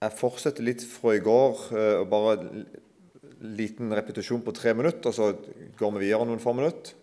[0.00, 1.58] Jeg fortsetter litt fra i går.
[1.76, 2.66] eh, og Bare en
[3.40, 5.34] liten repetisjon på tre minutter, og så
[5.76, 6.94] går vi videre noen få minutter.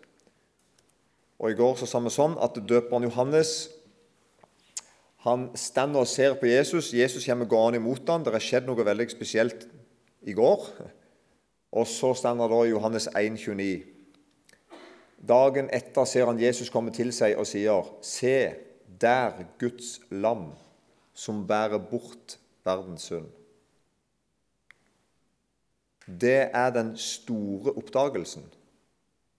[1.37, 3.69] Og I går så sa vi sånn at døperen Johannes
[5.27, 6.93] han stender og ser på Jesus.
[6.93, 8.23] Jesus kommer gående imot ham.
[8.23, 9.67] Det har skjedd noe veldig spesielt
[10.25, 10.65] i går.
[11.77, 13.83] Og så stender da Johannes 1,29.
[15.17, 18.55] Dagen etter ser han Jesus komme til seg og sier, Se,
[18.87, 20.53] der Guds lam,
[21.13, 23.27] som bærer bort verdens synd.
[26.07, 28.45] Det er den store oppdagelsen.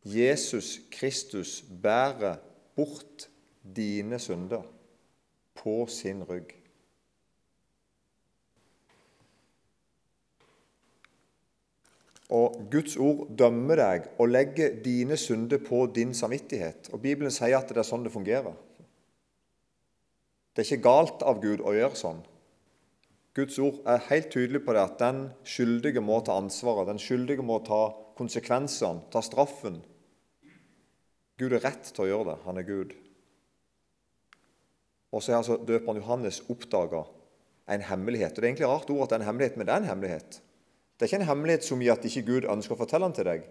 [0.04, 2.36] Jesus Kristus bærer
[2.76, 3.28] bort
[3.76, 4.62] dine synder
[5.54, 6.54] på sin rygg.
[12.28, 16.90] Og Guds ord dømmer deg og legger dine synder på din samvittighet.
[16.92, 18.52] Og Bibelen sier at det er sånn det fungerer.
[20.52, 22.20] Det er ikke galt av Gud å gjøre sånn.
[23.36, 26.88] Guds ord er helt tydelig på det at den skyldige må ta ansvaret.
[26.88, 27.82] Den skyldige må ta
[28.18, 29.82] konsekvensene, ta straffen.
[31.38, 32.38] Gud er rett til å gjøre det.
[32.48, 32.96] Han er Gud.
[35.14, 37.04] Og så er altså døperen Johannes oppdaga
[37.68, 38.32] en hemmelighet.
[38.32, 39.92] Og Det er egentlig rart ord at det er en hemmelighet, men det er en
[39.92, 40.40] hemmelighet.
[40.98, 43.28] Det er ikke en hemmelighet som i at ikke Gud ønsker å fortelle den til
[43.28, 43.44] deg,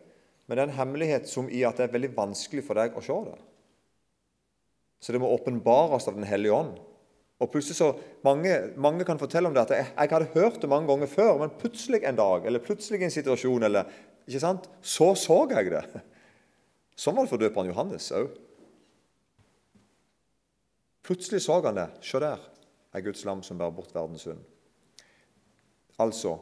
[0.48, 3.04] men det er en hemmelighet som i at det er veldig vanskelig for deg å
[3.04, 3.38] se det.
[5.00, 6.80] Så det må åpenbares av Den hellige ånd.
[7.40, 7.92] Og plutselig så,
[8.26, 11.36] mange, mange, kan fortelle om det at jeg, jeg, hadde hørt det mange ganger før,
[11.38, 13.92] men plutselig en dag eller plutselig en situasjon eller,
[14.28, 15.84] ikke sant, så så jeg det.
[16.98, 18.32] Sånn var det for døperen Johannes òg.
[21.06, 21.88] Plutselig så han det.
[22.04, 22.42] Se der
[22.98, 24.42] er Guds lam som bærer bort verdens synd.
[26.02, 26.36] Altså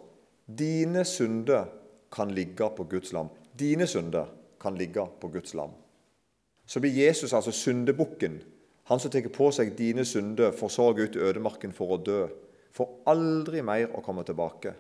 [0.46, 1.68] dine synder
[2.12, 3.30] kan ligge på Guds lam.
[3.59, 5.76] Dine synder kan ligge på Guds lam.
[6.66, 8.40] Så blir Jesus altså syndebukken
[8.86, 12.28] han som tar på seg dine synder, gå ut i ødemarken for å dø,
[12.75, 14.75] får aldri mer å komme tilbake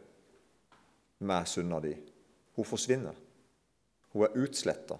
[1.25, 1.95] med synda di.
[2.55, 3.15] Hun forsvinner.
[4.13, 4.97] Hun er utsletta.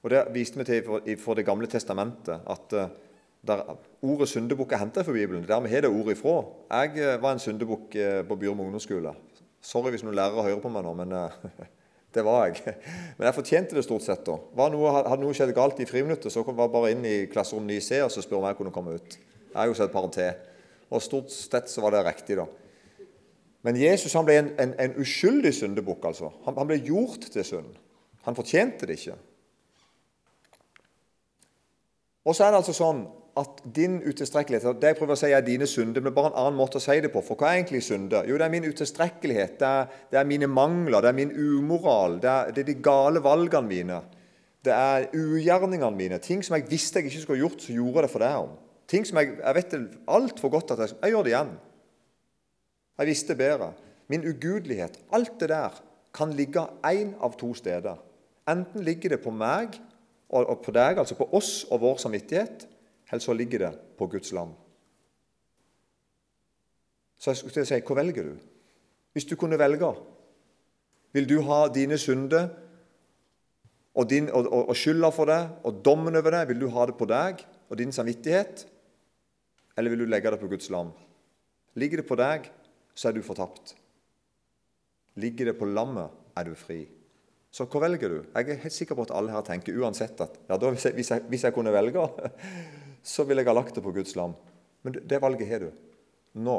[0.00, 5.04] Og Det viste vi til fra Det gamle testamentet, at eh, ordet syndebukk er henta
[5.04, 5.44] fra Bibelen.
[5.46, 6.44] Der vi har det ordet ifra.
[6.70, 9.12] Jeg eh, var en syndebukk eh, på Bjørn ungdomsskole.
[9.60, 11.12] Sorry hvis noen lærere hører på meg nå, men
[12.14, 12.76] det var jeg.
[13.16, 14.22] Men jeg fortjente det stort sett.
[14.26, 14.36] da.
[14.72, 18.00] Noe, hadde noe skjedd galt i friminuttet, så var jeg bare inn i klasserom 9C
[18.04, 19.18] og så spør om jeg kunne komme ut.
[19.50, 20.32] Jeg har jo sett par til.
[20.90, 22.48] Og stort sett så var det riktig, da.
[23.66, 26.04] Men Jesus han ble en, en, en uskyldig syndebukk.
[26.10, 26.32] Altså.
[26.46, 27.74] Han, han, ble gjort til synd.
[28.26, 29.16] Han fortjente det ikke.
[32.24, 33.04] Og så er det altså sånn
[33.38, 36.58] at din utilstrekkelighet Det jeg prøver å si, er dine synder, men bare en annen
[36.58, 37.22] måte å si det på.
[37.24, 38.26] For hva er egentlig synder?
[38.28, 42.18] Jo, det er min utilstrekkelighet, det er, det er mine mangler, det er min umoral,
[42.22, 44.00] det er, det er, de gale valgene mine.
[44.64, 46.18] Det er ugjerningene mine.
[46.22, 48.56] Ting som jeg visste jeg ikke skulle gjort, så gjorde jeg det for deg om.
[48.90, 49.76] Ting som jeg, jeg vet
[50.10, 51.54] altfor godt at jeg, jeg gjør det igjen.
[53.00, 53.70] Jeg visste bedre.
[54.10, 54.98] Min ugudelighet.
[55.14, 55.78] Alt det der
[56.12, 58.02] kan ligge én av to steder.
[58.50, 59.78] Enten ligger det på meg
[60.30, 62.66] og på deg, altså på oss og vår samvittighet,
[63.10, 64.54] eller så ligger det på Guds lam.
[67.20, 68.34] Så jeg skulle si, hva velger du?
[69.12, 69.90] Hvis du kunne velge,
[71.12, 72.48] vil du ha dine synder
[73.94, 76.86] og, din, og, og, og skylda for det og dommen over det, vil du ha
[76.86, 78.64] det på deg og din samvittighet?
[79.76, 80.94] Eller vil du legge det på Guds lam?
[81.78, 82.48] Ligger det på deg,
[82.94, 83.74] så er du fortapt.
[85.20, 86.84] Ligger det på lammet, er du fri.
[87.50, 88.18] Så hva velger du?
[88.30, 90.94] Jeg er helt sikker på at alle her tenker uansett at ja, da, hvis, jeg,
[90.94, 92.04] hvis, jeg, hvis jeg kunne velge
[93.02, 94.34] så ville jeg ha lagt det på Guds lam.
[94.82, 95.70] Men det valget har du
[96.40, 96.58] nå.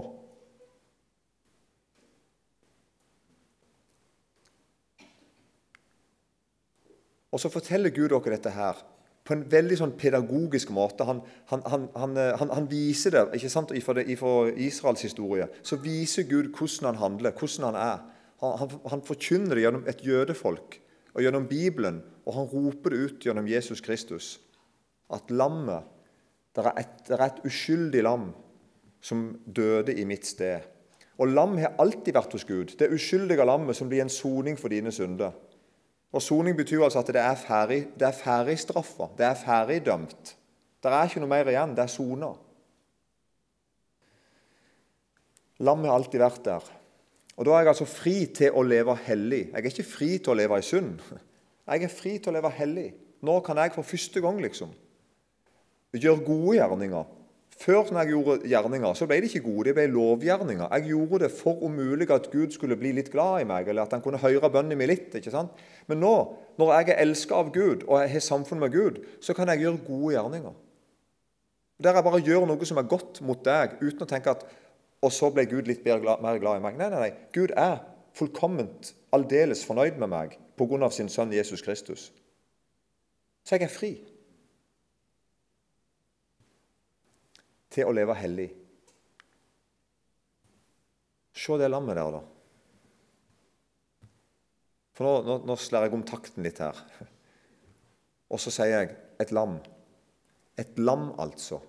[7.32, 8.80] Og så forteller Gud dere dette her
[9.22, 11.06] på en veldig sånn pedagogisk måte.
[11.08, 16.92] Han, han, han, han viser det ikke sant, Fra Israels historie så viser Gud hvordan
[16.92, 18.04] han handler, hvordan han er.
[18.42, 20.80] Han, forkynner det gjennom et jødefolk
[21.14, 24.40] og gjennom Bibelen, og han roper det ut gjennom Jesus Kristus.
[25.12, 25.86] At lammet
[26.56, 28.32] det er, et, det er et uskyldig lam
[29.02, 30.68] som døde i mitt sted.
[31.22, 32.76] Og lam har alltid vært hos Gud.
[32.80, 35.32] Det uskyldige lammet som blir en soning for dine synder.
[36.12, 40.34] Og Soning betyr altså at det er ferdig, det er ferdigstraffa, det er ferdigdømt.
[40.84, 41.76] Det er ikke noe mer igjen.
[41.78, 42.32] Det er sona.
[45.62, 46.70] Lammet har alltid vært der.
[47.38, 49.46] Og Da er jeg altså fri til å leve hellig.
[49.54, 51.00] Jeg er ikke fri til å leve i synd.
[51.70, 52.90] Jeg er fri til å leve hellig.
[53.22, 54.74] Nå kan jeg for første gang liksom
[56.00, 57.10] gjøre gode gjerninger.
[57.62, 60.70] Før når jeg gjorde gjerninger, så ble det ikke gode, det ble lovgjerninger.
[60.72, 63.86] Jeg gjorde det for om mulig at Gud skulle bli litt glad i meg, eller
[63.86, 65.14] at han kunne høre bønnen min litt.
[65.14, 65.54] ikke sant?
[65.92, 66.16] Men nå,
[66.58, 69.66] når jeg er elska av Gud og jeg har samfunn med Gud, så kan jeg
[69.66, 70.58] gjøre gode gjerninger.
[71.82, 74.46] Der jeg bare gjør noe som er godt mot deg, uten å tenke at
[75.02, 76.78] og så ble Gud litt mer glad i meg.
[76.78, 77.14] Nei, nei, nei.
[77.34, 77.80] Gud er
[78.18, 80.90] fullkomment, aldeles fornøyd med meg pga.
[80.90, 82.12] sin sønn Jesus Kristus.
[83.46, 83.92] Så jeg er fri
[87.72, 88.50] til å leve hellig.
[91.32, 92.22] Se det lammet der, da.
[94.98, 96.78] For nå, nå, nå slår jeg om takten litt her.
[98.32, 99.58] Og så sier jeg et lam.
[100.60, 101.62] Et lam, altså.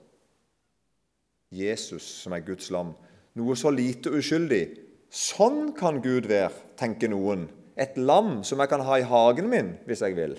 [1.53, 2.95] Jesus som er Guds lam.
[3.39, 4.65] Noe så lite uskyldig.
[5.13, 7.47] Sånn kan Gud være, tenker noen.
[7.77, 10.37] Et lam som jeg kan ha i hagen min hvis jeg vil.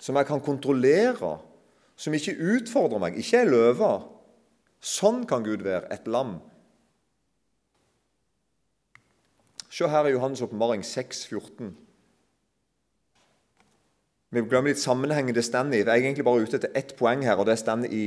[0.00, 1.36] Som jeg kan kontrollere.
[2.00, 3.18] Som ikke utfordrer meg.
[3.20, 3.90] Ikke ei løve.
[4.80, 5.90] Sånn kan Gud være.
[5.92, 6.38] Et lam.
[9.70, 11.70] Se her i Johannes' åpenbaring 6,14.
[14.30, 15.82] Vi glemmer litt sammenhengen det står i.
[15.82, 18.04] Jeg er egentlig bare ute etter ett poeng her, og det står i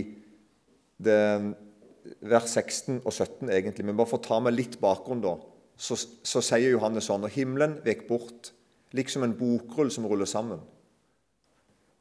[1.04, 1.20] det,
[2.24, 3.86] vers 16 og 17, egentlig.
[3.86, 5.36] Men bare for å ta med litt bakgrunn, da,
[5.76, 8.52] så, så sier Johannes sånn Og himmelen vek bort,
[8.96, 10.62] liksom en bokrull som ruller sammen.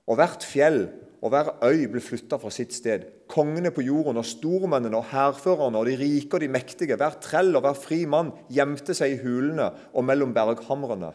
[0.07, 0.85] Og hvert fjell
[1.23, 3.05] og hver øy ble flytta fra sitt sted.
[3.31, 7.55] Kongene på jorden og stormennene og hærførerne og de rike og de mektige, hver trell
[7.55, 11.13] og hver fri mann gjemte seg i hulene og mellom berghamrene.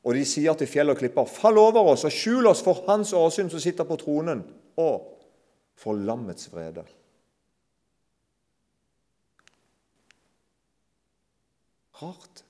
[0.00, 3.12] Og de sier til fjell og klipper, fall over oss og skjul oss for Hans
[3.12, 4.40] åsyn som sitter på tronen,
[4.80, 5.10] og
[5.76, 6.86] for lammets vrede.
[12.00, 12.46] Rart.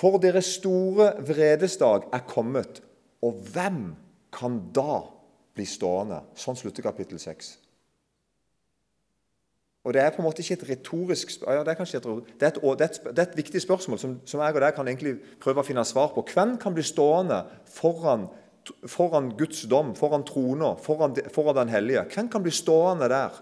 [0.00, 2.80] For deres store vredesdag er kommet,
[3.20, 3.90] og hvem
[4.32, 5.02] kan da
[5.56, 6.22] bli stående?
[6.38, 7.50] Sånn slutter kapittel 6.
[9.84, 12.08] Og Det er på en måte ikke et retorisk ja, det, er et,
[12.40, 15.62] det, et, det, er et, viktig spørsmål som, som jeg og deg kan egentlig prøve
[15.62, 16.24] å finne svar på.
[16.32, 18.26] Hvem kan bli stående foran,
[18.88, 22.04] foran Guds dom, foran trona, foran, foran Den hellige?
[22.12, 23.40] Hvem kan bli stående der?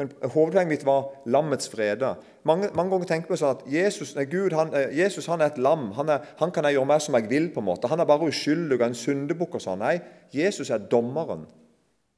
[0.00, 2.14] Men hovedpoenget mitt var lammets frede.
[2.44, 5.50] Mange, mange ganger tenker vi sånn at Jesus, nei, Gud, han, eh, Jesus han er
[5.50, 5.90] et lam.
[5.98, 7.50] Han, er, han, kan jeg gjøre mer som jeg vil.
[7.52, 7.90] på en måte.
[7.92, 9.58] Han er bare uskyldig og en syndebukk.
[9.58, 9.84] og sånn.
[9.84, 9.98] Nei,
[10.32, 11.44] Jesus er dommeren.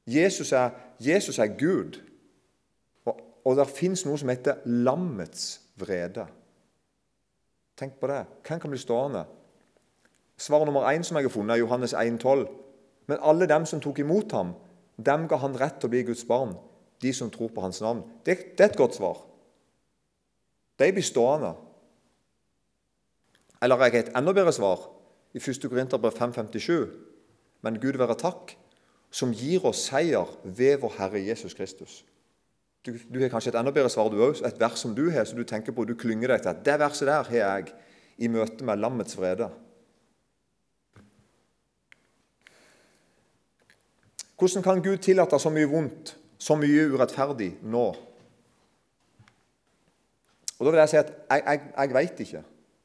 [0.07, 1.99] Jesus er, Jesus er Gud.
[3.03, 6.29] Og, og det fins noe som heter lammets vrede.
[7.75, 8.23] Tenk på det.
[8.47, 9.27] Hvem kan bli stående?
[10.39, 12.47] Svar nummer én som jeg har funnet, er Johannes 1,12.
[13.11, 14.55] Men alle dem som tok imot ham,
[14.95, 16.55] dem ga han rett til å bli Guds barn
[17.03, 18.01] de som tror på hans navn.
[18.25, 19.19] Det, det er et godt svar.
[20.79, 21.53] De blir stående.
[23.63, 24.87] Eller jeg har et enda bedre svar
[25.33, 25.69] i 1.
[25.69, 26.87] Korinterbrev 5,57.
[27.63, 28.55] Men Gud være takk,
[29.13, 32.01] som gir oss seier ved vår Herre Jesus Kristus.
[32.83, 34.41] Du, du har kanskje et enda bedre svar, du òg.
[34.43, 36.63] Et vers som du har, som du tenker på, du klynger deg til.
[36.65, 37.71] Det verset der har jeg
[38.17, 39.47] i møte med lammets vrede.
[44.37, 47.85] Hvordan kan Gud tillate så mye vondt så mye urettferdig nå?
[50.57, 52.43] Og da vil jeg si at jeg, jeg, jeg veit ikke.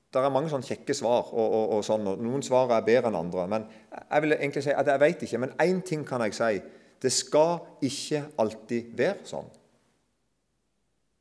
[0.09, 3.11] Det er mange sånne kjekke svar, og, og, og sånn, og noen svar er bedre
[3.11, 3.45] enn andre.
[3.51, 3.67] Men
[4.01, 5.41] jeg vil egentlig si at jeg veit ikke.
[5.45, 6.53] Men én ting kan jeg si.
[6.99, 9.51] Det skal ikke alltid være sånn.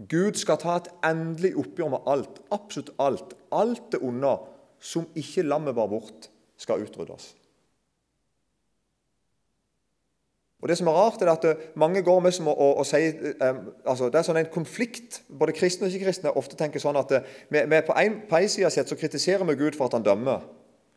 [0.09, 2.39] Gud skal ta et endelig oppgjør med alt.
[2.53, 3.35] Absolutt alt.
[3.51, 4.37] Alt det onde
[4.79, 7.31] som ikke lammet bar bort, skal utryddes.
[10.61, 12.85] Og Det som er rart, er at eh, mange går med som å, å, å
[12.87, 15.21] si eh, altså Det er sånn en konflikt.
[15.29, 17.13] Både kristne og ikke-kristne ofte tenker sånn at
[17.53, 20.05] vi, vi på en, på en side sett så kritiserer vi Gud for at han
[20.05, 20.47] dømmer,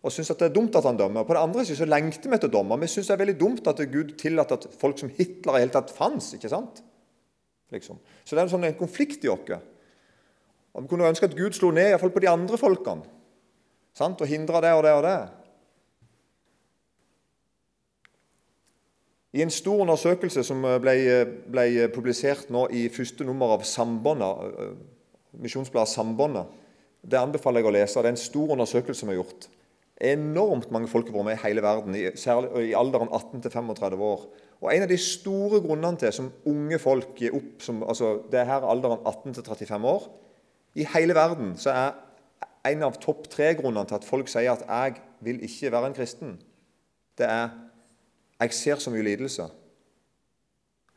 [0.00, 1.26] og syns det er dumt at han dømmer.
[1.28, 2.80] På den andre siden så lengter vi etter dommer.
[2.80, 5.74] Vi syns det er veldig dumt at Gud tillater at folk som Hitler i hele
[5.74, 6.32] tatt fantes.
[6.38, 6.80] ikke sant?
[7.70, 8.00] Liksom.
[8.24, 9.44] Så det er en sånn en konflikt i oss.
[9.44, 13.04] Vi kunne ønske at Gud slo ned iallfall på de andre folkene
[13.96, 14.20] sant?
[14.22, 15.18] og hindra det og det og det.
[19.30, 23.62] I en stor undersøkelse som eh, ble, eh, ble publisert nå i første nummer av
[23.62, 24.72] eh,
[25.38, 26.58] misjonsbladet Sambåndet
[27.00, 28.02] Det anbefaler jeg å lese.
[28.02, 29.46] Det er en stor undersøkelse som er gjort.
[30.00, 34.26] Enormt mange folk har vært med i hele verden, særlig i alderen 18 35 år.
[34.60, 38.40] Og En av de store grunnene til som unge folk gir opp som, altså Det
[38.40, 40.10] er her alderen 18 35 år.
[40.74, 41.90] I hele verden så er
[42.68, 46.38] en av topp tre-grunnene til at folk sier at 'jeg vil ikke være en kristen',
[47.16, 47.48] det er
[48.40, 49.48] jeg ser så mye lidelse.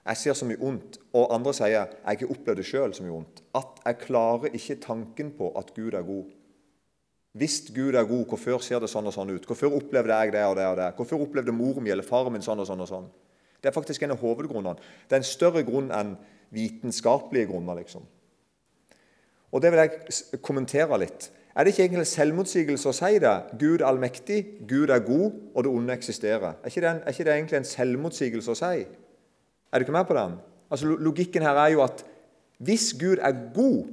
[0.04, 1.00] Jeg ser så mye ondt.
[1.16, 3.44] Og andre sier jeg har opplevd det sjøl så mye ondt.
[3.56, 6.32] At jeg klarer ikke tanken på at Gud er god.
[7.34, 9.46] Hvis Gud er god, hvorfor ser det sånn og sånn ut?
[9.50, 10.90] Hvorfor opplevde jeg det og det og det?
[11.00, 13.08] Hvorfor opplevde mor mi eller faren min sånn og sånn og sånn?
[13.64, 14.76] Det er faktisk en av hovedgrunnene.
[15.08, 16.18] Det er en større grunn enn
[16.54, 17.80] vitenskapelige grunner.
[17.80, 18.04] liksom.
[19.52, 21.32] Og Det vil jeg kommentere litt.
[21.54, 23.34] Er det ikke egentlig selvmotsigelse å si det?
[23.62, 26.56] Gud allmektig, Gud er god, og det onde eksisterer.
[26.64, 28.86] Er ikke det, er ikke det egentlig en selvmotsigelse å si?
[29.70, 30.40] Er du ikke med på den?
[30.74, 32.02] Altså, Logikken her er jo at
[32.64, 33.92] hvis Gud er god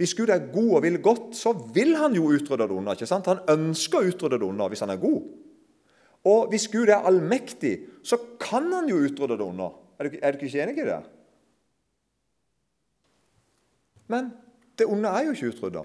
[0.00, 2.92] Hvis Gud er god og vil godt, så vil han jo utrydde det onde.
[2.96, 3.26] ikke sant?
[3.28, 5.26] Han ønsker å utrydde det onde hvis han er god.
[6.24, 9.66] Og hvis Gud er allmektig, så kan han jo utrydde det onde.
[9.98, 10.96] Er du, er du ikke enig i det?
[14.08, 14.32] Men
[14.80, 15.84] det onde er jo ikke utrydda.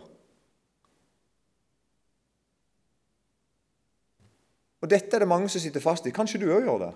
[4.85, 6.13] Og Dette er det mange som sitter fast i.
[6.13, 6.91] Kanskje du òg gjør det?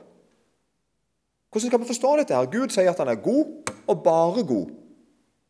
[1.50, 2.36] Hvordan skal vi forstå dette?
[2.38, 2.52] her?
[2.54, 4.76] Gud sier at han er god, og bare god.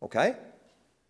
[0.07, 0.15] Ok?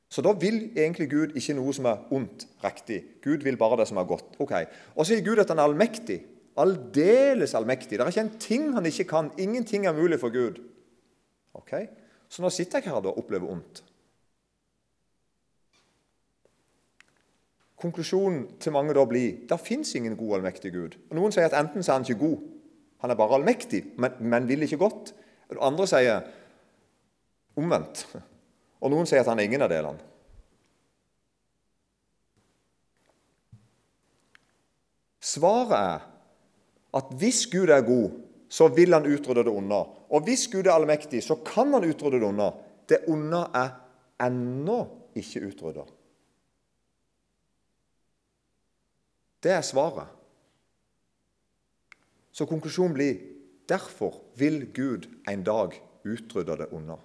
[0.10, 3.04] Så da vil egentlig Gud ikke noe som er ondt, riktig.
[3.22, 4.40] Gud vil bare det som er godt.
[4.42, 4.56] Ok.
[4.96, 6.24] Og så sier Gud at han er allmektig.
[6.58, 8.00] Aldeles allmektig.
[8.00, 9.30] Det er ikke en ting han ikke kan.
[9.38, 10.58] Ingenting er mulig for Gud.
[11.54, 11.76] Ok?
[12.30, 13.84] Så nå sitter jeg her og opplever ondt.
[17.80, 20.98] Konklusjonen til mange da blir der fins ingen god allmektig Gud.
[21.10, 22.42] Og Noen sier at enten så er han ikke god,
[23.00, 25.14] han er bare allmektig, men, men vil ikke godt.
[25.50, 26.26] Og Andre sier
[27.60, 28.06] omvendt.
[28.80, 30.08] Og noen sier at han er ingen av delene.
[35.20, 36.08] Svaret er
[37.00, 38.16] at hvis Gud er god,
[38.50, 39.80] så vil han utrydde det onde.
[40.10, 42.50] Og hvis Gud er allmektig, så kan han utrydde det onde.
[42.90, 43.76] Det onde er
[44.26, 44.80] ennå
[45.20, 45.86] ikke utrydda.
[49.44, 50.08] Det er svaret.
[52.32, 53.20] Så konklusjonen blir
[53.70, 56.98] derfor vil Gud en dag utrydde det onde.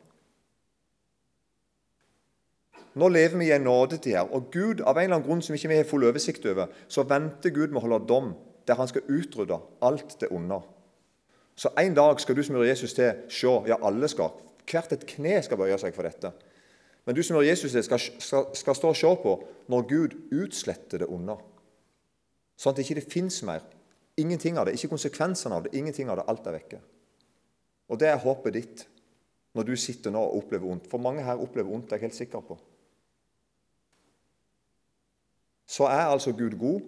[2.95, 5.57] Nå lever vi i en nådetid her, og Gud, av en eller annen grunn som
[5.57, 8.35] ikke vi har full oversikt over, så venter Gud med å holde dom
[8.69, 10.61] der han skal utrydde alt det onde.
[11.59, 14.31] Så en dag skal du som gjør Jesus til, se Ja, alle skal.
[14.71, 16.31] Hvert et kne skal bøye seg for dette.
[17.05, 19.35] Men du som gjør Jesus til, skal, skal, skal stå og se på
[19.69, 21.37] når Gud utsletter det onde.
[22.56, 23.64] Sånn at det ikke fins mer.
[24.20, 24.76] Ingenting av det.
[24.78, 25.75] Ikke konsekvensene av det.
[25.78, 26.26] Ingenting av det.
[26.30, 26.82] Alt er vekke.
[27.90, 28.84] Og det er håpet ditt
[29.54, 30.88] når du sitter nå og opplever vondt.
[30.90, 32.56] For mange her opplever vondt, det er jeg helt sikker på.
[35.75, 36.80] Så er altså Gud god,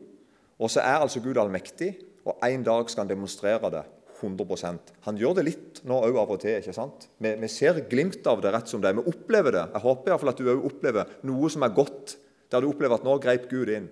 [0.58, 1.94] og så er altså Gud allmektig,
[2.26, 3.84] og en dag skal han demonstrere det
[4.16, 6.56] 100% Han gjør det litt nå òg av og til.
[6.56, 7.08] ikke sant?
[7.20, 8.96] Vi, vi, ser glimt av det rett som det er.
[8.96, 9.64] Vi opplever det.
[9.74, 12.16] Jeg håper i hvert fall at du òg opplever noe som er godt,
[12.50, 13.90] der du opplever at nå grep Gud inn.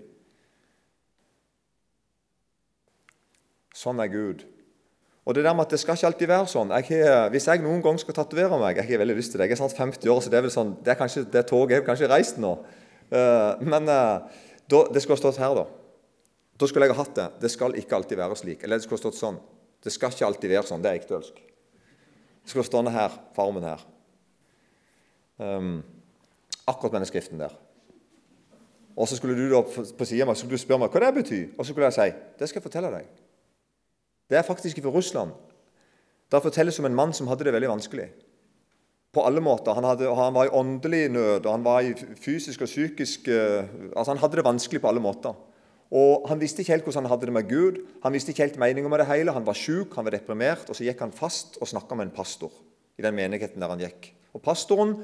[3.74, 4.44] Sånn er Gud.
[5.24, 7.62] Og det der med at det skal ikke alltid være sånn jeg har, Hvis jeg
[7.64, 9.48] noen gang skal tatovere meg Jeg har veldig lyst til det.
[9.48, 11.78] Jeg er snart 50 år, så det er vel sånn, det, er kanskje, det toget
[11.78, 12.52] er kanskje reist nå.
[13.08, 15.64] Uh, men uh, da, det skulle ha stått her, da.
[16.60, 17.26] Da skulle jeg ha hatt det.
[17.42, 18.62] Det skal ikke alltid være slik.
[18.62, 19.40] Eller det skulle ha stått sånn.
[19.84, 20.84] Det skal ikke alltid være sånn.
[20.84, 21.40] Det er ektølsk.
[21.40, 23.82] Det skulle ha stått her, farmen her.
[25.40, 25.76] Um,
[26.68, 27.56] akkurat med den skriften der.
[28.94, 31.14] Og så skulle du da på siden av meg skulle du spørre meg hva det
[31.16, 31.44] betyr.
[31.56, 33.23] Og så skulle jeg si det skal jeg fortelle deg.
[34.34, 35.30] Det er faktisk fra Russland.
[36.32, 38.08] Der fortelles om en mann som hadde det veldig vanskelig.
[39.14, 39.76] På alle måter.
[39.76, 43.62] Han, hadde, han var i åndelig nød, og han var i fysisk og psykisk uh,
[43.94, 45.38] altså Han hadde det vanskelig på alle måter.
[45.94, 47.78] Og Han visste ikke helt hvordan han hadde det med Gud.
[48.02, 49.36] Han visste ikke helt meninga med det hele.
[49.36, 50.66] Han var sjuk, han var deprimert.
[50.66, 52.50] Og så gikk han fast og snakka med en pastor
[52.98, 54.10] i den menigheten der han gikk.
[54.34, 54.96] Og Pastoren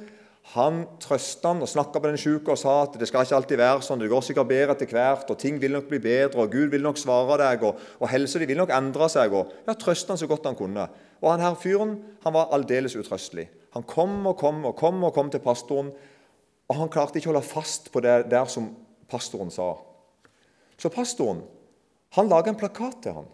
[0.55, 3.61] han trøsta han og snakka med den syke og sa at det skal ikke alltid
[3.61, 6.51] være sånn, det går sikkert bedre etter hvert, og ting vil nok bli bedre, og
[6.51, 9.37] Gud vil nok svare deg, og, og helsa di vil nok endre seg.
[9.37, 10.89] og ja, Trøsta han så godt han kunne.
[11.21, 13.47] Og han her fyren han var aldeles utrøstelig.
[13.77, 15.93] Han kom og kom og kom og kom til pastoren,
[16.71, 18.73] og han klarte ikke å holde fast på det der som
[19.11, 19.75] pastoren sa.
[20.81, 21.45] Så pastoren
[22.17, 23.29] han laga en plakat til han.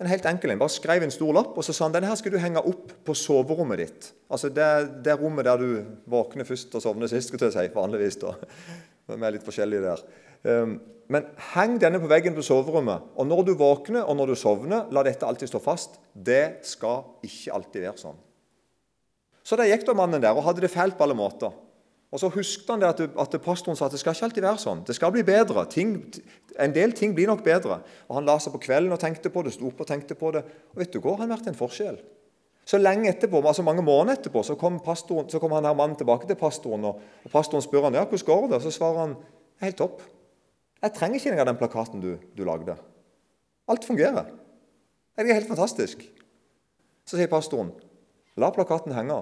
[0.00, 0.60] En helt enkel en.
[0.60, 2.94] Bare skrev en stor lapp og så sa han, denne her skal du henge opp
[3.04, 4.12] på soverommet ditt.
[4.32, 4.68] Altså Det,
[5.04, 8.16] det rommet der du våkner først og sovner sist, skal jeg si, vanligvis.
[8.22, 8.32] da.
[9.10, 10.02] Vi er litt forskjellige der.
[10.48, 10.78] Um,
[11.10, 13.10] men heng denne på veggen på soverommet.
[13.18, 15.98] Og når du våkner og når du sovner, la dette alltid stå fast.
[16.14, 18.20] Det skal ikke alltid være sånn.
[19.44, 21.52] Så der gikk da mannen der og hadde det fælt på alle måter.
[22.10, 24.58] Og Så husket han det at, at pastoren sa at det skal ikke alltid være
[24.58, 24.80] sånn.
[24.86, 25.62] Det skal bli bedre.
[25.70, 25.92] Ting,
[26.58, 27.80] en del ting blir nok bedre.
[28.08, 30.32] Og Han la seg på kvelden og tenkte på det, sto opp og tenkte på
[30.34, 30.42] det.
[30.74, 32.00] Og vet du hva, han vært en forskjell.
[32.66, 35.96] Så lenge etterpå, altså mange måneder etterpå så kom, pastoren, så kom han her mannen
[35.98, 36.84] tilbake til pastoren.
[36.90, 38.58] Og, og pastoren spør han, ja, hvordan går det?
[38.58, 39.14] Og så svarer han
[39.62, 40.02] helt topp.
[40.80, 42.74] Jeg trenger ikke engang den plakaten du, du lagde.
[43.70, 44.32] Alt fungerer.
[45.14, 46.02] Det er helt fantastisk.
[47.06, 47.70] Så sier pastoren,
[48.38, 49.18] la plakaten henge.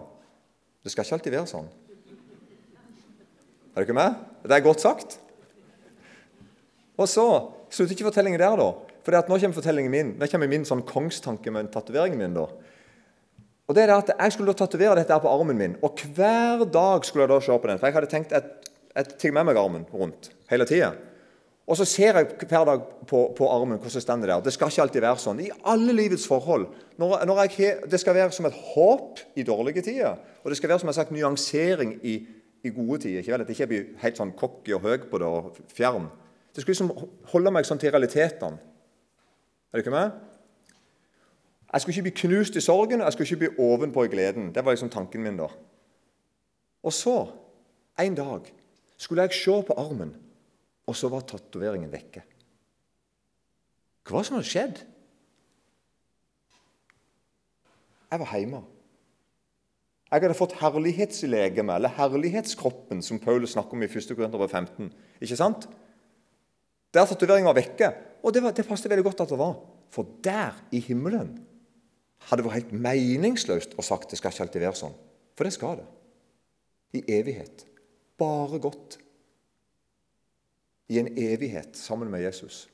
[0.84, 1.70] Det skal ikke alltid være sånn.
[3.78, 4.14] Er du ikke med?
[4.42, 5.20] Det er godt sagt.
[6.98, 7.24] Og så
[7.70, 8.72] slutter ikke fortellingen der, da.
[9.06, 10.08] For nå kommer fortellingen min.
[10.18, 12.34] Nå kommer min sånn kongstanke med tatoveringen min.
[12.34, 12.48] da.
[13.68, 16.02] Og det er det at Jeg skulle da tatovere dette her på armen min, og
[16.16, 17.78] hver dag skulle jeg da se på den.
[17.78, 18.48] For jeg hadde tenkt et,
[18.98, 20.96] et tar med meg armen rundt hele tida.
[21.68, 24.42] Og så ser jeg hver dag på, på armen hvordan det står der.
[24.42, 25.44] Det skal ikke alltid være sånn.
[25.44, 26.66] I alle livets forhold.
[26.98, 30.18] Når, når jeg, det skal være som et håp i dårlige tider.
[30.42, 32.16] Og det skal være som jeg har sagt, nyansering i,
[32.64, 33.22] i gode tider.
[33.22, 33.44] Ikke vel?
[33.44, 36.08] At jeg ikke blir helt sånn cocky og høy på det og fjern.
[36.54, 38.58] Det skulle liksom holde meg sånn til realitetene.
[39.68, 40.14] Er du ikke med?
[41.68, 44.52] Jeg skulle ikke bli knust i sorgen, jeg skulle ikke bli ovenpå i gleden.
[44.54, 45.50] Det var liksom tanken min da.
[46.82, 47.18] Og så,
[48.00, 48.48] en dag,
[48.96, 50.14] skulle jeg se på armen
[50.88, 52.22] og så var tatoveringen vekke.
[54.08, 54.78] Hva var det som hadde skjedd?
[58.08, 58.62] Jeg var hjemme.
[60.08, 64.14] Jeg hadde fått herlighetslegeme, eller herlighetskroppen, som Paulus snakker om i 1.
[64.16, 64.88] Korinterbrev 15.
[65.20, 65.66] Ikke sant?
[66.96, 67.90] Der tatoveringa var vekke.
[68.24, 69.58] Og det, var, det passet veldig godt at det var.
[69.92, 71.34] For der, i himmelen,
[72.28, 74.96] hadde det vært helt meningsløst å sagt det skal ikke alltid være sånn.
[75.36, 75.86] For det skal det.
[76.96, 77.66] I evighet.
[78.18, 78.96] Bare godt
[80.88, 82.64] i en evighet sammen med Jesus.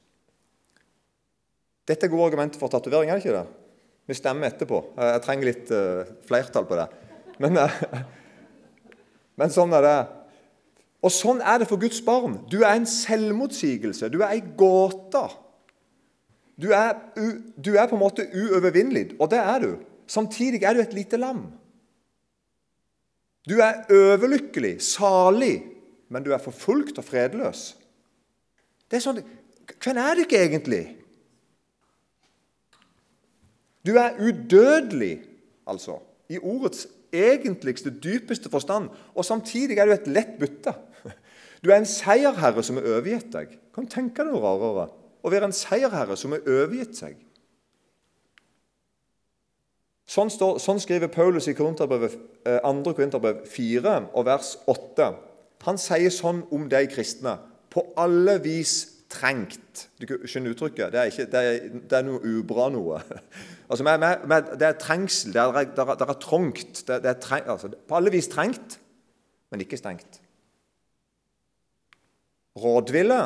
[1.85, 3.63] Dette er gode argumenter for tatovering, er det ikke det?
[4.09, 4.79] Vi stemmer etterpå.
[5.01, 6.87] Jeg trenger litt uh, flertall på det.
[7.43, 7.81] Men, uh,
[9.41, 9.97] men, sånn er det.
[11.05, 12.39] Og sånn er det for Guds barn.
[12.51, 14.09] Du er en selvmotsigelse.
[14.13, 15.27] Du er ei gåte.
[16.55, 19.71] Du du er på en måte uovervinnelig, og det er du.
[20.07, 21.47] Samtidig er du et lite lam.
[23.49, 25.65] Du er overlykkelig, salig,
[26.09, 27.75] men du er forfulgt og fredløs.
[28.89, 29.25] Det er sånn
[29.81, 30.83] Hvem er du ikke egentlig?
[33.85, 35.23] Du er udødelig,
[35.69, 35.99] altså,
[36.29, 38.91] i ordets egentligste, dypeste forstand.
[39.15, 40.75] Og samtidig er du et lett bytte.
[41.65, 43.55] Du er en seierherre som er overgitt deg.
[43.73, 44.91] Kan du tenke deg noe rarere?
[45.25, 47.17] Å være en seierherre som er overgitt seg.
[50.05, 51.71] Sånn, står, sånn skriver Paulus i 2.
[52.45, 55.09] Eh, Korinterbrev 4 og vers 8.
[55.65, 57.39] Han sier sånn om de kristne
[57.73, 58.75] på alle vis
[59.15, 59.87] trengt.
[60.01, 60.93] Du skjønner uttrykket?
[60.93, 63.03] Det er, ikke, det er, det er noe ubra noe.
[63.65, 66.83] Altså, med, med, med, det er trengsel, det er, det er, det er trangt.
[66.85, 68.77] Det, er treng, altså, på alle vis trengt,
[69.51, 70.19] men ikke stengt.
[72.61, 73.23] Rådville,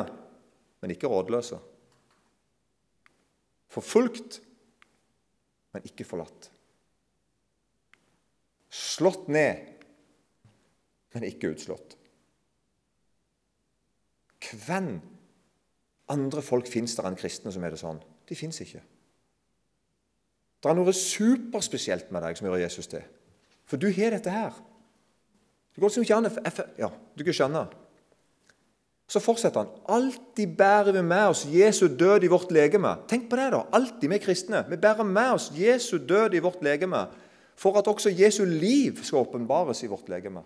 [0.79, 1.59] men ikke rådløse.
[3.67, 4.39] Forfulgt,
[5.75, 6.49] men ikke forlatt.
[8.71, 9.59] Slått ned,
[11.13, 11.99] men ikke utslått.
[14.49, 14.95] Hvem
[16.09, 18.01] andre folk fins der enn kristne som er det sånn?
[18.29, 18.81] De fins ikke.
[20.59, 23.05] Det er noe superspesielt med deg som gjør Jesus til.
[23.69, 24.55] For du har dette her.
[25.71, 27.67] Det går liksom ikke an Ja, du kan skjønne.
[29.09, 29.71] Så fortsetter han.
[29.89, 32.91] Alltid bærer vi med oss Jesu død i vårt legeme.
[33.09, 33.63] Tenk på det, da.
[33.73, 34.61] Alltid, vi kristne.
[34.69, 37.07] Vi bærer med oss Jesu død i vårt legeme
[37.59, 40.43] for at også Jesu liv skal åpenbares i vårt legeme.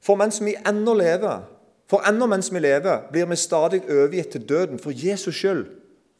[0.00, 1.42] For mens vi ennå lever,
[1.88, 5.66] for ennå mens vi lever, blir vi stadig overgitt til døden for Jesus skyld,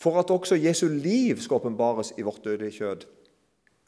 [0.00, 3.04] for at også Jesu liv skal åpenbares i vårt dødelige kjød.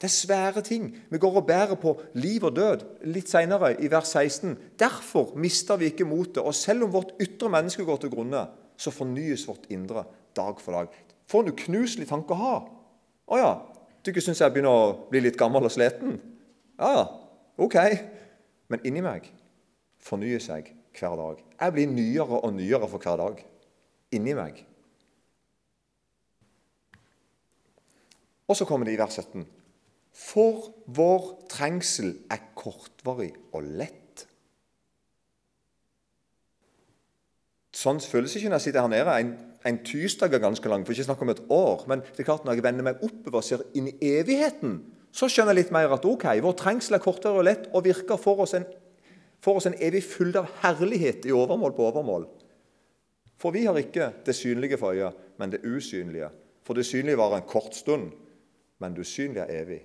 [0.01, 0.95] Det er svære ting.
[1.09, 2.85] Vi går og bærer på liv og død.
[3.05, 4.57] Litt senere, i vers 16.
[4.79, 8.91] Derfor mister vi ikke motet, og selv om vårt ytre menneske går til grunne, så
[8.91, 10.03] fornyes vårt indre
[10.35, 10.87] dag for dag.
[11.29, 12.55] For en uknuselig tanke å ha.
[13.31, 13.51] Å ja,
[14.01, 16.17] du ikke syns jeg begynner å bli litt gammel og sliten?
[16.81, 17.05] Ja
[17.61, 17.77] ok.
[18.73, 19.27] Men inni meg
[20.01, 21.39] fornyes seg hver dag.
[21.59, 23.41] Jeg blir nyere og nyere for hver dag
[24.11, 24.61] inni meg.
[28.51, 29.45] Og så kommer det i vers 17.
[30.11, 34.25] For vår trengsel er kortvarig og lett.
[37.71, 39.13] Sånn føles ikke når jeg sitter her nede.
[39.23, 39.31] En,
[39.65, 41.85] en tirsdag er ganske lang, for ikke snakk om et år.
[41.89, 44.81] Men det er klart når jeg vender meg oppover og ser inn i evigheten,
[45.15, 48.19] så skjønner jeg litt mer at ok, vår trengsel er kortere og lett og virker
[48.19, 48.67] for oss en
[49.41, 52.27] får oss en evig fylde av herlighet i overmål på overmål.
[53.41, 56.29] For vi har ikke det synlige for øyet, men det usynlige.
[56.63, 58.11] For det synlige varer en kort stund,
[58.79, 59.79] men det usynlige er evig.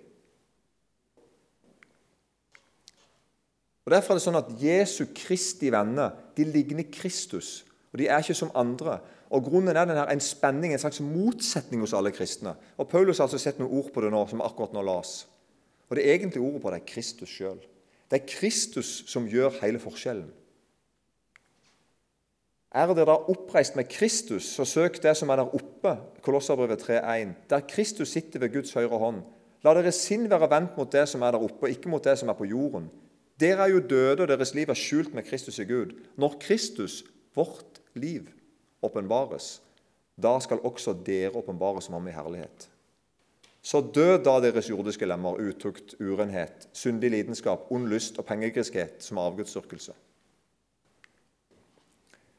[3.87, 7.63] Og Derfor er det sånn at Jesu Kristi venner de ligner Kristus.
[7.93, 8.99] og De er ikke som andre.
[9.31, 12.57] Og Grunnen er denne, en spenning, en slags motsetning hos alle kristne.
[12.77, 15.25] Og Paulus har altså sett noen ord på det nå, som akkurat nå las.
[15.89, 17.63] Og Det egentlige ordet på det er Kristus sjøl.
[18.11, 20.29] Det er Kristus som gjør hele forskjellen.
[22.77, 27.33] Er dere da oppreist med Kristus, så søk det som er der oppe, Kolosserbrevet 3,1,
[27.51, 29.23] der Kristus sitter ved Guds høyre hånd.
[29.65, 32.29] La deres sinn være vendt mot det som er der oppe, ikke mot det som
[32.29, 32.91] er på jorden.
[33.41, 35.97] Dere er jo døde, og deres liv er skjult med Kristus i Gud.
[36.17, 37.03] Når Kristus,
[37.35, 38.29] vårt liv,
[38.83, 39.63] åpenbares,
[40.23, 42.69] da skal også dere åpenbares som ham i herlighet.
[43.67, 49.19] Så død da deres jordiske lemmer, utukt, urenhet, syndig lidenskap, ond lyst og pengegriskhet som
[49.19, 49.95] avgudsdyrkelse.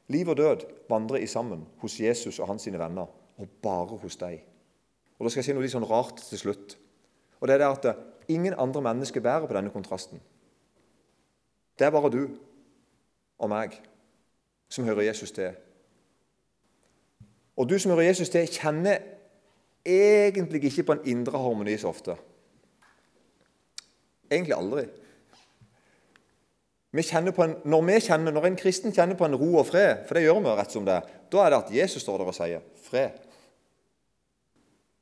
[0.07, 4.15] Liv og død vandrer i sammen hos Jesus og hans sine venner, og bare hos
[4.15, 4.45] deg.
[5.19, 6.77] Og Da skal jeg si noe litt sånn rart til slutt.
[7.41, 10.21] Og det er det at ingen andre mennesker bærer på denne kontrasten.
[11.79, 12.23] Det er bare du
[13.37, 13.75] og meg
[14.69, 15.51] som hører Jesus til.
[17.57, 19.16] Og du som hører Jesus til, kjenner
[19.87, 22.17] egentlig ikke på en indre harmoni så ofte.
[24.29, 24.85] Egentlig aldri.
[26.97, 30.17] Vi en, når, vi kjenner, når en kristen kjenner på en ro og fred, for
[30.17, 32.61] det gjør vi rett som det, da er det at Jesus står der og sier
[32.87, 33.25] 'fred'.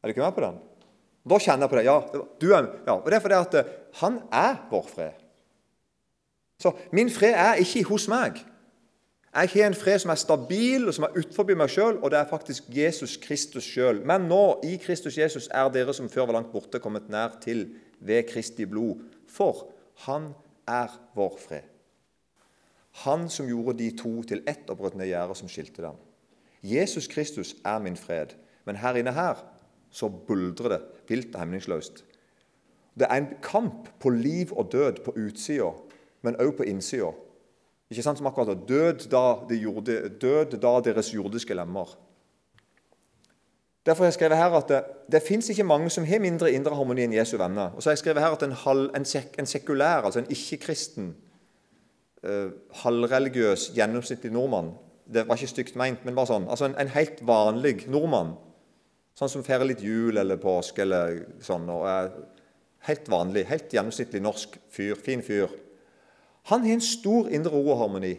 [0.02, 0.58] Er du ikke med på den?
[1.30, 1.86] Da kjenner jeg på det.
[1.86, 2.02] Ja,
[2.41, 3.69] du er, ja, og det er fordi at
[4.02, 5.12] han er vår fred.
[6.60, 8.38] Så min fred er ikke hos meg.
[9.36, 12.21] Jeg har en fred som er stabil og som er utenfor meg sjøl, og det
[12.21, 14.00] er faktisk Jesus Kristus sjøl.
[14.08, 17.65] Men nå, i Kristus Jesus, er dere som før var langt borte, kommet nær til
[18.00, 19.02] ved Kristi blod.
[19.28, 19.65] For
[20.06, 20.30] han
[20.71, 21.67] er vår fred.
[23.04, 26.00] Han som gjorde de to til ett og brøt ned gjerdet som skilte dem.
[26.63, 28.38] Jesus Kristus er min fred.
[28.63, 29.43] Men her inne her
[29.91, 32.06] så buldrer det vilt og hemningsløst.
[32.95, 35.74] Det er en kamp på liv og død på utsida,
[36.24, 37.12] men òg på innsida.
[37.95, 41.93] Ikke sant som akkurat død da, de gjorde, død da deres jordiske lemmer.
[43.86, 44.81] Derfor har jeg skrevet her at det,
[45.12, 47.71] det fins ikke mange som har mindre indre harmoni enn Jesu venner.
[47.71, 50.31] Og så har jeg skrevet her at en, halv, en, sek, en sekulær, altså en
[50.34, 51.13] ikke-kristen,
[52.25, 52.49] uh,
[52.81, 54.73] halvreligiøs, gjennomsnittlig nordmann
[55.05, 56.49] Det var ikke stygt meint, men bare sånn.
[56.49, 58.34] Altså en, en helt vanlig nordmann.
[59.15, 61.69] Sånn som feirer litt jul eller påske eller sånn.
[61.69, 62.10] og er
[62.89, 64.97] Helt vanlig, helt gjennomsnittlig norsk fyr.
[64.97, 65.53] Fin fyr.
[66.51, 68.15] Han har en stor indre ro og harmoni.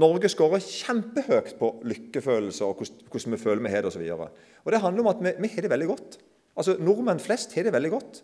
[0.00, 4.04] Norge skårer kjempehøyt på lykkefølelse og hvordan vi føler vi har det osv.
[4.06, 6.20] Det handler om at vi, vi har det veldig godt.
[6.56, 8.22] Altså, Nordmenn flest har det veldig godt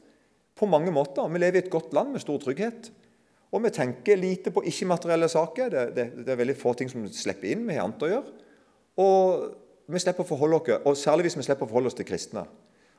[0.57, 1.27] på mange måter.
[1.29, 2.91] Vi lever i et godt land med stor trygghet.
[3.55, 5.71] Og vi tenker lite på ikke-materielle saker.
[5.75, 7.67] Det, det, det, er veldig få ting som slipper inn.
[7.69, 8.35] Vi har annet å gjøre.
[9.03, 12.09] Og vi slipper å forholde oss, og særlig hvis vi slipper å forholde oss til
[12.09, 12.47] kristne.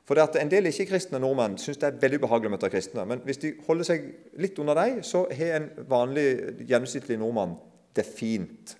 [0.08, 3.02] For det at En del ikke-kristne nordmenn syns det er veldig ubehagelig å møte kristne.
[3.04, 4.06] Men hvis de holder seg
[4.40, 6.24] litt under dem, så har en vanlig,
[6.64, 7.58] gjennomsnittlig nordmann
[7.96, 8.72] det fint.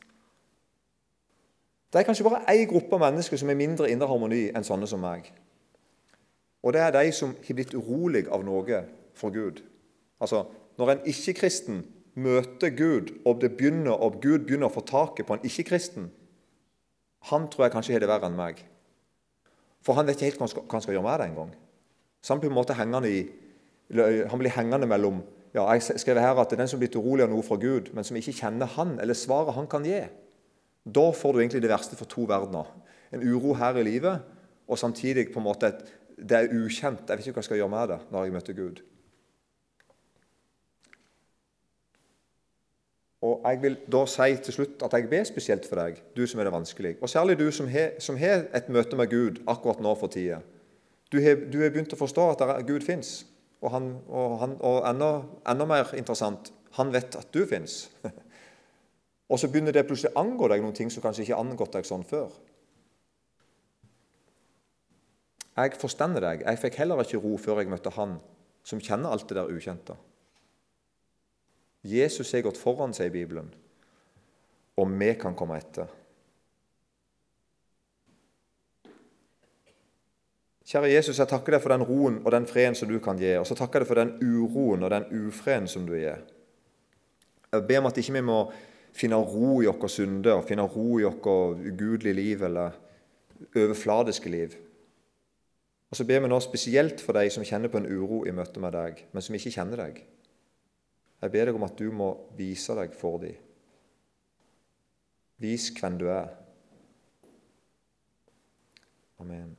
[1.92, 5.04] Det er kanskje bare én gruppe mennesker som er mindre indre harmoni enn sånne som
[5.04, 5.28] meg.
[6.64, 8.80] Og det er de som har blitt urolig av noe
[9.12, 9.60] for Gud.
[10.20, 10.46] Altså,
[10.78, 15.44] Når en ikke-kristen møter Gud, og, begynner, og Gud begynner å få taket på en
[15.44, 16.10] ikke-kristen,
[17.28, 18.62] han tror jeg kanskje har det verre enn meg.
[19.84, 21.50] For han vet ikke helt hva han skal, hva han skal gjøre med det engang.
[22.28, 22.38] Han,
[24.32, 25.20] han blir hengende mellom
[25.54, 27.88] ja, Jeg skrev her at det er den som blir urolig av noe fra Gud,
[27.96, 30.02] men som ikke kjenner han eller svaret han kan gi.
[30.84, 32.68] Da får du egentlig det verste for to verdener.
[33.12, 34.26] En uro her i livet,
[34.68, 35.80] og samtidig på en måte et,
[36.18, 37.08] det er ukjent.
[37.08, 38.82] Jeg vet ikke hva jeg skal gjøre med det når jeg møter Gud.
[43.22, 46.38] Og Jeg vil da si til slutt at jeg ber spesielt for deg, du som
[46.38, 46.96] er det vanskelig.
[47.02, 50.38] Og særlig du som har, et møte med Gud akkurat nå for tida.
[51.12, 53.26] Du har, begynt å forstå at Gud fins.
[53.60, 55.10] Og, han, og, han, og enda,
[55.50, 57.88] enda, mer interessant han vet at du fins.
[59.30, 61.74] og så begynner det plutselig å angå deg noen ting som kanskje ikke har angått
[61.74, 62.30] deg sånn før.
[65.58, 66.44] Jeg forstender deg.
[66.46, 68.20] Jeg fikk heller ikke ro før jeg møtte han
[68.68, 69.96] som kjenner alt det der ukjente.
[71.82, 73.48] Jesus har gått foran, seg i Bibelen,
[74.78, 75.88] og vi kan komme etter.
[80.68, 83.30] Kjære Jesus, jeg takker deg for den roen og den freden som du kan gi.
[83.40, 86.20] Og så takker jeg deg for den uroen og den ufreden som du gir.
[87.48, 88.42] Jeg ber om at ikke vi må
[88.92, 91.24] finne ro i våre synder og finne ro i vårt
[91.64, 92.76] ugudelige liv eller
[93.56, 94.58] overfladiske liv.
[95.88, 98.60] Og så ber vi nå spesielt for de som kjenner på en uro i møte
[98.60, 100.02] med deg, men som ikke kjenner deg.
[101.18, 103.38] Jeg ber deg om at du må vise deg for dem.
[105.38, 106.30] Vis hvem du er.
[109.22, 109.56] Amen.